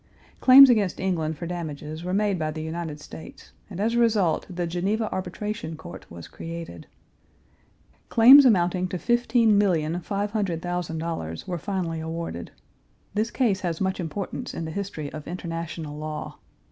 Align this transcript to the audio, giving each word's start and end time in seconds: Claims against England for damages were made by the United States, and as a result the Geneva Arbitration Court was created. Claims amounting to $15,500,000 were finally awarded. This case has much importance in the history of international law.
Claims 0.39 0.67
against 0.71 0.99
England 0.99 1.37
for 1.37 1.45
damages 1.45 2.03
were 2.03 2.11
made 2.11 2.39
by 2.39 2.49
the 2.49 2.63
United 2.63 2.99
States, 2.99 3.51
and 3.69 3.79
as 3.79 3.93
a 3.93 3.99
result 3.99 4.47
the 4.49 4.65
Geneva 4.65 5.07
Arbitration 5.11 5.77
Court 5.77 6.09
was 6.09 6.27
created. 6.27 6.87
Claims 8.09 8.43
amounting 8.43 8.87
to 8.87 8.97
$15,500,000 8.97 11.47
were 11.47 11.57
finally 11.59 11.99
awarded. 11.99 12.49
This 13.13 13.29
case 13.29 13.59
has 13.61 13.79
much 13.79 13.99
importance 13.99 14.55
in 14.55 14.65
the 14.65 14.71
history 14.71 15.13
of 15.13 15.27
international 15.27 15.95
law. 15.95 16.39